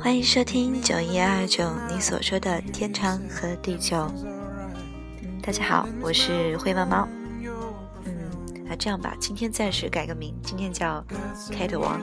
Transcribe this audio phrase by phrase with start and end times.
[0.00, 4.08] 欢迎收听九一二九，你所说的天长和地久。
[5.22, 7.08] 嗯，大家好，我是灰猫猫。
[8.04, 8.14] 嗯，
[8.64, 11.04] 那这样吧，今天暂时改个名，今天叫
[11.50, 12.00] Kate 王。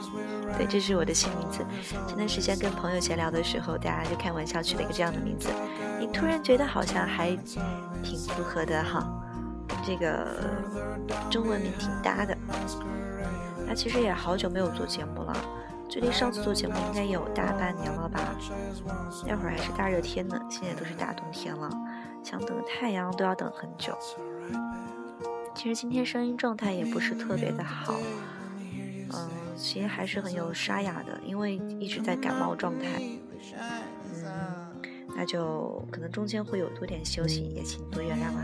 [0.58, 1.64] 对，这是我的新名字。
[2.06, 5.48] 前段时间跟朋友闲聊的时候，大家就开玩笑取了一个这样的名字，
[5.98, 7.34] 你突然觉得好像还
[8.02, 9.10] 挺符合的哈，
[9.86, 10.36] 这个
[11.30, 12.36] 中文名挺搭的。
[13.70, 15.32] 那其实也好久没有做节目了，
[15.88, 18.18] 距离上次做节目应该有大半年了吧？
[19.24, 21.70] 那会儿还是大热天呢，现在都是大冬天了，
[22.20, 23.96] 想等太阳都要等很久。
[25.54, 27.94] 其实今天声音状态也不是特别的好，
[29.12, 33.00] 嗯，其实还是很有沙哑的，因为一直在感冒状态。
[34.24, 34.82] 嗯，
[35.16, 38.42] 那就可能中间会有多点休息，也请多原谅啦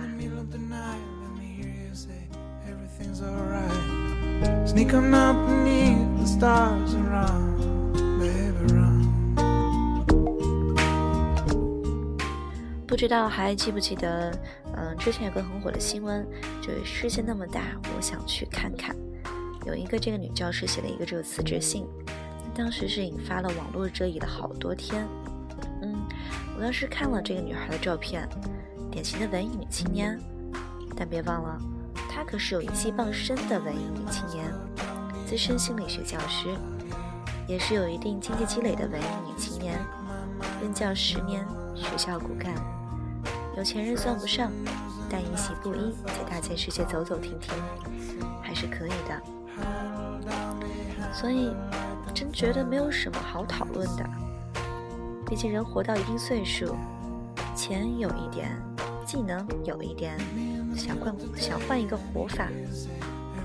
[7.17, 7.43] 啊。
[12.87, 14.33] 不知道还记不记得，
[14.75, 16.27] 嗯，之前有个很火的新闻，
[16.63, 17.61] 就是世界那么大，
[17.95, 18.97] 我想去看看。
[19.67, 21.85] 有一个这个女教师写了一个这个辞职信，
[22.55, 25.07] 当时是引发了网络热议了好多天。
[25.83, 25.95] 嗯，
[26.57, 28.27] 我当时看了这个女孩的照片，
[28.91, 30.19] 典型的文艺女青年，
[30.97, 31.61] 但别忘了。
[32.17, 34.51] 她可是有一技傍身的文艺女青年，
[35.27, 36.49] 资深心理学教师，
[37.47, 39.79] 也是有一定经济积累的文艺女青年。
[40.63, 42.55] 任教十年，学校骨干，
[43.55, 44.51] 有钱人算不上，
[45.11, 47.53] 但一袭布衣在大千世界走走停停，
[48.41, 49.23] 还是可以的。
[51.13, 51.55] 所以，
[52.15, 54.09] 真觉得没有什么好讨论的。
[55.27, 56.75] 毕竟人活到一定岁数，
[57.55, 58.51] 钱有一点，
[59.07, 60.19] 技能有一点。
[60.77, 62.49] 想换想换一个活法，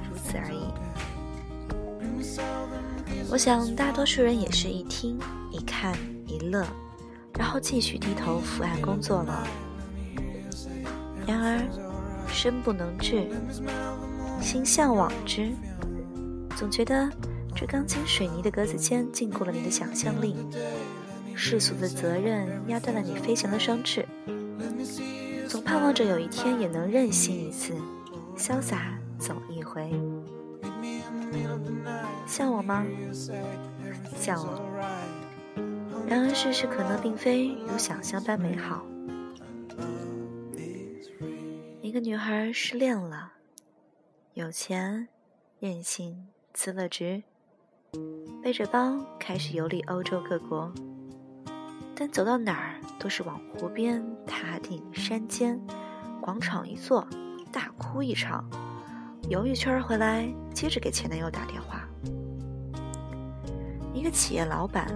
[0.09, 0.67] 如此而已。
[3.29, 5.17] 我想大多数人也是一听
[5.49, 5.95] 一看
[6.27, 6.67] 一乐，
[7.39, 9.47] 然后继续低头伏案工作了。
[11.25, 11.61] 然而
[12.27, 13.29] 身不能至，
[14.41, 15.51] 心向往之，
[16.57, 17.09] 总觉得
[17.55, 20.35] 这钢筋水泥的格子间禁锢了你的想象力，
[21.33, 24.00] 世俗的责任压断了你飞翔的双翅。
[25.91, 27.75] 或者有一天也能任性一次，
[28.37, 29.91] 潇洒走一回。
[32.25, 32.85] 像我吗？
[34.15, 34.61] 像我。
[36.07, 38.85] 然而世事可能并非如想象般美好。
[41.81, 43.33] 一个女孩失恋了，
[44.33, 45.09] 有钱、
[45.59, 47.21] 任性、辞了职，
[48.41, 50.71] 背着包开始游历欧洲各国。
[51.93, 55.61] 但走到哪儿都是往湖边、塔顶、山间、
[56.21, 57.05] 广场一坐，
[57.51, 58.47] 大哭一场，
[59.27, 61.81] 游一圈回来，接着给前男友打电话。
[63.91, 64.87] 一个企业老板，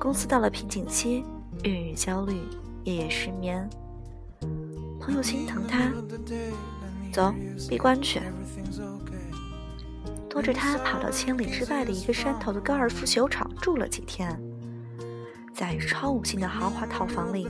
[0.00, 1.24] 公司到了瓶颈期，
[1.62, 2.42] 日日焦虑，
[2.82, 3.70] 夜夜失眠。
[5.00, 5.92] 朋友心疼他，
[7.12, 7.32] 走，
[7.68, 8.20] 闭关去，
[10.28, 14.38] 拖着他跑到千里之外的一个山头的高尔夫球场住了几天。
[15.54, 17.48] 在超五星的豪华套房里，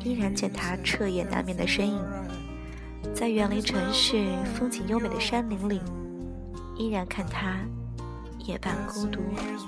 [0.00, 2.00] 依然见他彻夜难眠的身影；
[3.14, 5.80] 在远离城市、风景优美的山林里，
[6.76, 7.56] 依然看他
[8.38, 9.20] 夜半孤独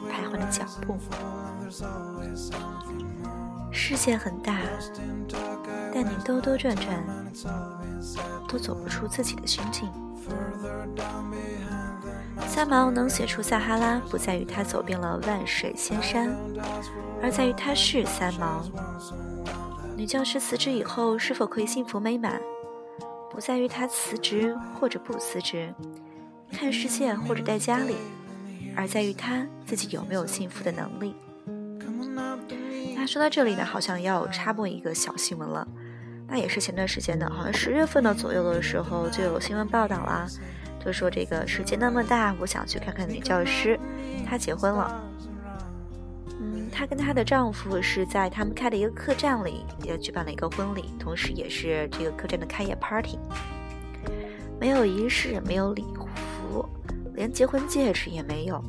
[0.09, 0.97] 徘徊的脚步。
[3.73, 4.59] 世界很大，
[5.95, 7.05] 但你兜兜转转，
[8.49, 9.89] 都走不出自己的心境。
[12.47, 16.35] 三毛能写出撒哈拉，不在于他走遍了万水千山，
[17.23, 18.65] 而在于他是三毛。
[20.01, 22.41] 女教师辞职以后是否可以幸福美满，
[23.31, 25.75] 不在于她辞职或者不辞职，
[26.51, 27.97] 看世界或者待家里，
[28.75, 31.15] 而在于她自己有没有幸福的能力。
[32.97, 35.69] 那说到这里呢，好像要插播一个小新闻了，
[36.27, 40.27] 那也是前段时间的，好像十月份的左右的时候就有新闻报道啦。
[40.83, 43.79] 就说这个世界那么大，我想去看看女教师。
[44.27, 44.99] 她结婚了，
[46.81, 53.19] 她跟她的丈夫是在他们开的一个客栈里也举办了一个婚礼，同时也是这个客栈的开业 party。
[54.59, 56.67] 没有仪式，没有礼服，
[57.13, 58.65] 连结婚戒指也没有，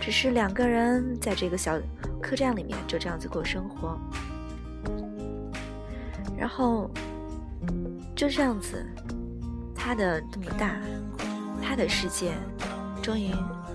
[0.00, 1.76] 只是两个人在这个小
[2.22, 3.98] 客栈里面就这样子过生活，
[6.38, 6.88] 然后
[8.14, 8.86] 就这样子，
[9.74, 10.76] 他的这么大，
[11.60, 12.34] 他的世界，
[13.02, 13.32] 终于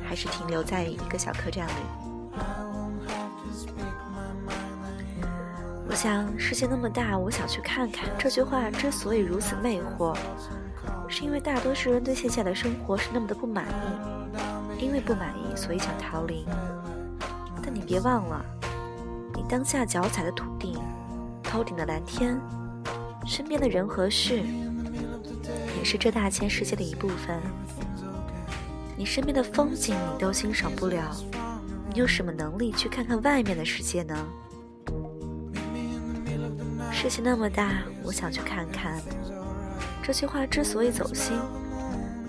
[0.07, 2.04] 还是停留在一个小客栈里。
[5.95, 8.09] 我想世界那么大，我想去看看。
[8.19, 10.13] 这句话之所以如此魅惑。
[11.07, 16.45] 是因为大多数人对现下的生活是那么的不满意，因为不满意，所以想逃离。
[17.63, 18.45] 但你别忘了，
[19.33, 20.77] 你当下脚踩的土地、
[21.42, 22.38] 头顶的蓝天、
[23.25, 24.44] 身边的人和事，
[25.77, 27.39] 也是这大千世界的一部分。
[28.98, 31.15] 你身边的风景你都欣赏不了，
[31.88, 34.27] 你有什么能力去看看外面的世界呢？
[37.07, 38.99] 世界那么大，我想去看看。
[40.01, 41.37] 这句话之所以走心，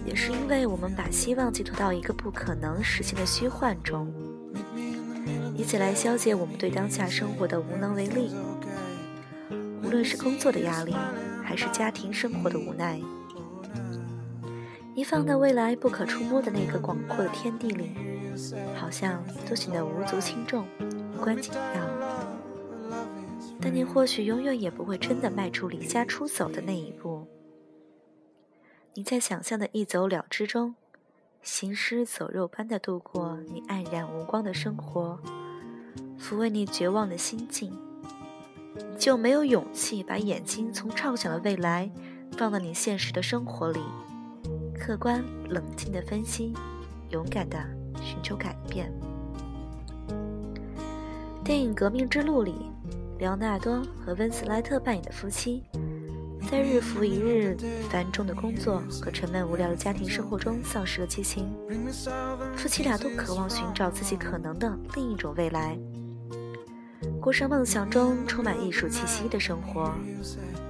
[0.05, 4.13] 也是因为我们把希望寄托到一个不可能实现的虚幻中，
[5.57, 8.35] 以此来消解我们对当下生活的无能为力。
[9.83, 10.95] 无论是工作的压力，
[11.43, 13.01] 还是家庭生活的无奈，
[14.95, 17.93] 一放到未来不可触摸的那个广阔的天地里，
[18.79, 20.67] 好像都显得无足轻重、
[21.17, 21.96] 无关紧要。
[23.61, 27.27] 但你或许永远也不会真的迈出离家出走的那一步。
[28.95, 30.75] 你在想象的一走了之中，
[31.43, 35.19] 行尸走肉般的度过你黯然无光的生活，
[36.19, 37.77] 抚慰你绝望的心境，
[38.99, 41.91] 就没有勇气把眼睛从畅想的未来
[42.33, 43.81] 放到你现实的生活里，
[44.79, 46.55] 客观冷静的分析，
[47.11, 47.59] 勇敢的
[48.01, 48.93] 寻求改变。
[51.45, 52.55] 电影《革命之路》里，
[53.19, 55.63] 莱昂纳多和温斯莱特扮演的夫妻。
[56.51, 57.57] 在日复一日
[57.91, 61.53] 繁重的工作和沉闷无聊的家庭生活中丧失了激情，
[62.55, 65.77] 夫妻俩都渴望寻找自己可能的另一种未来，
[67.21, 69.93] 过上梦想中充满艺术气息的生活，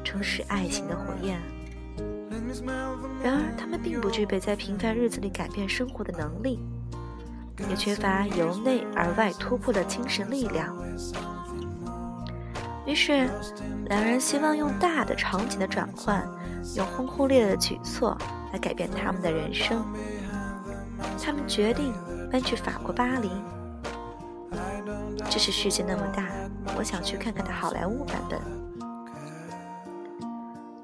[0.03, 1.39] 充实爱情的火焰。
[3.23, 6.59] 然而，他们并不具备在平凡日子里改变生活的能力，
[7.69, 10.75] 也缺乏由内而外突破的精神力量。
[12.87, 13.29] 于是，
[13.87, 16.25] 两人希望用大的场景的转换，
[16.77, 18.17] 用轰轰烈烈的举措
[18.53, 19.85] 来改变他们的人生。
[21.21, 21.93] 他们决定
[22.31, 23.31] 搬去法国巴黎。
[25.29, 26.29] 这是世界那么大，
[26.79, 28.41] 我想去看看的好莱坞版本。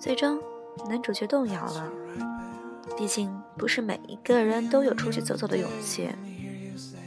[0.01, 0.41] 最终，
[0.89, 1.89] 男主角动摇了。
[2.99, 6.11] 毕竟，不是每一个人都有出去走走的勇气。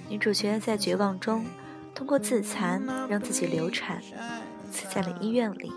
[0.07, 1.45] 女主角在绝望中，
[1.93, 4.01] 通过自残让自己流产。
[4.75, 5.71] 死在了医院里，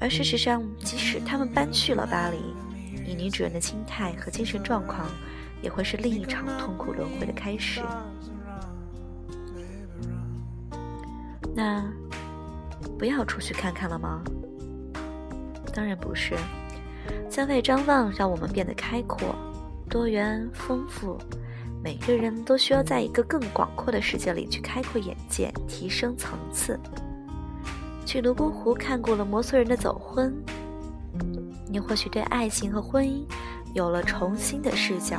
[0.00, 2.36] 而事实上，即使他们搬去了巴黎，
[3.08, 5.06] 以女主人的心态和精神状况，
[5.62, 7.80] 也会是另一场痛苦轮回的开始。
[11.54, 11.84] 那
[12.98, 14.20] 不要出去看看了吗？
[15.72, 16.34] 当然不是，
[17.30, 19.32] 向外张望，让我们变得开阔、
[19.88, 21.16] 多元、丰富。
[21.86, 26.76] 每个人都需要在一个更广阔的世界里去开阔眼界、提升层次。
[28.04, 30.34] 去泸沽湖看过了摩梭人的走婚，
[31.68, 33.24] 你或许对爱情和婚姻
[33.72, 35.18] 有了重新的视角；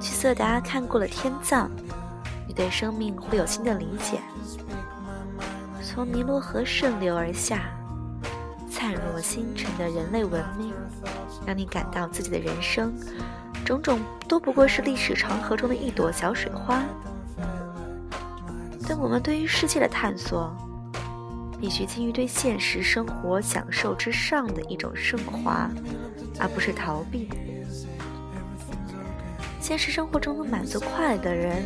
[0.00, 1.68] 去色达看过了天葬，
[2.46, 4.20] 你对生命会有新的理解。
[5.82, 7.76] 从尼罗河顺流而下，
[8.70, 10.72] 灿若星辰的人类文明，
[11.44, 12.94] 让你感到自己的人生。
[13.70, 16.82] 种种都不过是历史长河中的一朵小水花，
[18.88, 20.52] 但我们对于世界的探索，
[21.60, 25.70] 必须基于对现实生活享受之上的一种升华，
[26.40, 27.28] 而不是逃避。
[29.60, 31.62] 现实生活中能满足快乐的人，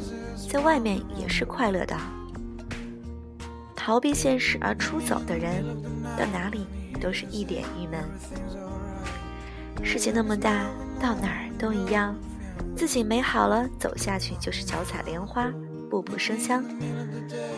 [0.51, 1.97] 在外面也是快乐的；
[3.75, 5.65] 逃避现实而出走的人，
[6.19, 6.67] 到哪里
[7.01, 8.05] 都是一脸郁闷。
[9.83, 10.67] 世界那么大，
[11.01, 12.15] 到哪儿都一样。
[12.77, 15.53] 自己美好了，走下去就是脚踩莲花，
[15.91, 16.65] 步步生香。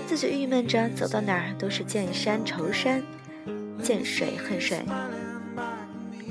[0.06, 3.02] 自己郁闷着，走到哪儿都是见山愁山，
[3.82, 4.84] 见水恨水。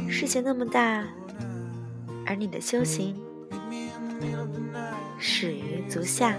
[0.09, 1.03] 世界那么大，
[2.25, 3.15] 而你的修行
[5.17, 6.35] 始于足下。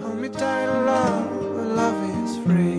[0.00, 1.26] Hold me tight, love,
[1.74, 2.75] love is free.